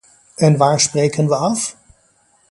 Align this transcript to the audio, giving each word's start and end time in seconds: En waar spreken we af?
En 0.35 0.57
waar 0.57 0.79
spreken 0.79 1.27
we 1.27 1.35
af? 1.35 1.75